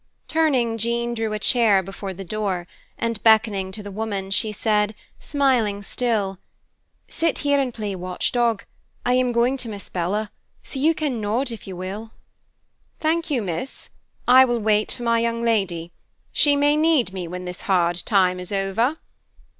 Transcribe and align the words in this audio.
Turning, 0.27 0.79
Jean 0.79 1.13
drew 1.13 1.31
a 1.31 1.37
chair 1.37 1.83
before 1.83 2.11
the 2.11 2.23
door, 2.23 2.65
and, 2.97 3.21
beckoning 3.21 3.71
to 3.71 3.83
the 3.83 3.91
woman, 3.91 4.31
she 4.31 4.51
said, 4.51 4.95
smiling 5.19 5.83
still, 5.83 6.39
"Sit 7.07 7.37
here 7.45 7.59
and 7.59 7.71
play 7.71 7.95
watchdog. 7.95 8.63
I 9.05 9.13
am 9.13 9.31
going 9.31 9.57
to 9.57 9.69
Miss 9.69 9.89
Bella, 9.89 10.31
so 10.63 10.79
you 10.79 10.95
can 10.95 11.21
nod 11.21 11.51
if 11.51 11.67
you 11.67 11.75
will." 11.75 12.09
"Thank 12.99 13.29
you, 13.29 13.43
miss. 13.43 13.91
I 14.27 14.43
will 14.43 14.59
wait 14.59 14.91
for 14.91 15.03
my 15.03 15.19
young 15.19 15.43
lady. 15.43 15.91
She 16.33 16.55
may 16.55 16.75
need 16.75 17.13
me 17.13 17.27
when 17.27 17.45
this 17.45 17.61
hard 17.69 17.97
time 18.03 18.39
is 18.39 18.51
over." 18.51 18.97